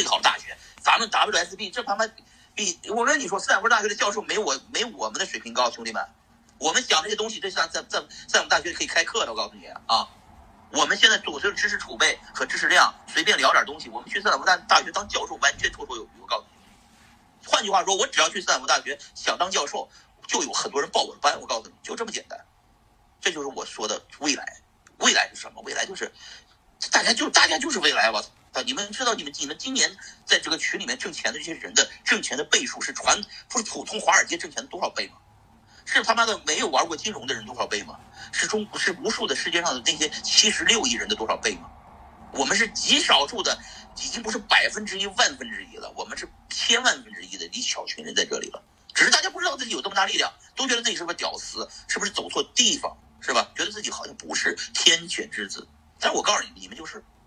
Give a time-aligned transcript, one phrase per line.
[0.00, 2.08] 最好的大学，咱们 WSB 这他妈
[2.54, 6.02] 比我跟你说，斯坦福大学的教授没我没我们的水平高，兄弟们，
[6.56, 10.08] 我们讲这些东西，这像在在在我们大学可以开课的，我告诉你啊，
[10.72, 17.46] 我们现在组织的知识储备和知识量，随便聊点东西，我们去斯坦福大大学当教授完全绰绰有余，我告诉你。
[17.46, 19.86] 换句话说，我只要去斯坦福大学想当教授，
[20.26, 22.40] 就有很多人报我的班，我告诉你，就这么简单。
[23.20, 24.62] 这就是我说的未来，
[25.00, 25.60] 未来是什么？
[25.60, 26.10] 未来就是
[26.90, 28.30] 大家就大家就是未来，我操！
[28.52, 35.16] 啊你们知道你们你们今年在这个群里面挣钱的这些人的挣钱的倍数是传不是普通华尔街挣钱的多少倍吗？
[35.84, 37.98] 是他妈的没有玩过金融的人多少倍吗？
[38.32, 41.70] 是中是无数的世界上的那些七十六亿人的多少倍吗？
[42.32, 43.58] 我们是极少数的，
[43.96, 48.62] 已经不是百分之一万分之一了，我们是千万分之一的一小群人在这里了。
[48.94, 53.48] 只是大家不知道自己有这么大力量，都觉得自己是个屌丝，是不是走错地方，是吧？
[53.56, 55.66] 觉得自己好像不是天选之子。
[55.98, 57.02] 但我告诉你们，你们就是。